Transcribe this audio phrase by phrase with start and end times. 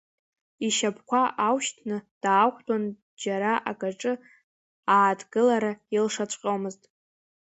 [0.67, 2.83] Ишьапқәа аушьҭны даақәтәон,
[3.21, 4.13] џьара акаҿы
[4.93, 6.81] ааҭгылара илшаҵәҟьомызт.